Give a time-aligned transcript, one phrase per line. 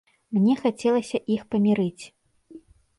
[0.37, 2.03] Мне хацелася іх памірыць.